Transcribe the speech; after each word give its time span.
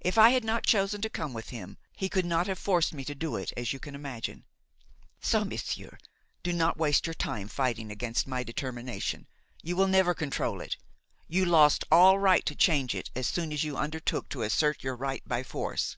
If 0.00 0.18
I 0.18 0.28
had 0.28 0.44
not 0.44 0.66
chosen 0.66 1.00
to 1.00 1.08
come 1.08 1.32
with 1.32 1.48
him, 1.48 1.78
he 1.96 2.10
could 2.10 2.26
not 2.26 2.46
have 2.48 2.58
forced 2.58 2.92
me 2.92 3.02
to 3.06 3.14
do 3.14 3.36
it, 3.36 3.50
as 3.56 3.72
you 3.72 3.78
can 3.78 3.94
imagine. 3.94 4.44
So, 5.22 5.42
monsieur, 5.42 5.96
do 6.42 6.52
not 6.52 6.76
waste 6.76 7.06
your 7.06 7.14
time 7.14 7.48
fighting 7.48 7.90
against 7.90 8.26
my 8.26 8.42
determination; 8.42 9.26
you 9.62 9.74
will 9.74 9.88
never 9.88 10.12
control 10.12 10.60
it, 10.60 10.76
you 11.28 11.46
lost 11.46 11.86
all 11.90 12.18
right 12.18 12.44
to 12.44 12.54
change 12.54 12.94
it 12.94 13.10
as 13.16 13.26
soon 13.26 13.54
as 13.54 13.64
you 13.64 13.74
undertook 13.78 14.28
to 14.28 14.42
assert 14.42 14.84
your 14.84 14.96
right 14.96 15.26
by 15.26 15.42
force. 15.42 15.96